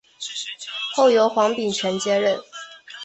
[0.95, 2.41] 后由黄秉权接任。